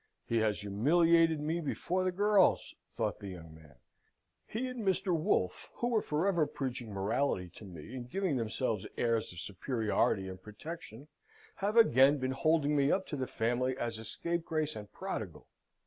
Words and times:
"He 0.25 0.37
has 0.37 0.61
humiliated 0.61 1.39
me 1.39 1.61
before 1.61 2.03
the 2.03 2.11
girls!" 2.11 2.73
thought 2.95 3.19
the 3.19 3.27
young 3.27 3.53
man. 3.53 3.75
"He 4.47 4.65
and 4.67 4.83
Mr. 4.83 5.15
Wolfe, 5.15 5.69
who 5.75 5.89
were 5.89 6.01
forever 6.01 6.47
preaching 6.47 6.91
morality 6.91 7.49
to 7.57 7.65
me, 7.65 7.93
and 7.95 8.09
giving 8.09 8.35
themselves 8.35 8.87
airs 8.97 9.31
of 9.31 9.39
superiority 9.39 10.27
and 10.27 10.41
protection, 10.41 11.07
have 11.57 11.77
again 11.77 12.17
been 12.17 12.31
holding 12.31 12.75
me 12.75 12.91
up 12.91 13.05
to 13.09 13.15
the 13.15 13.27
family 13.27 13.77
as 13.77 13.99
a 13.99 14.03
scapegrace 14.03 14.75
and 14.75 14.91
prodigal. 14.91 15.45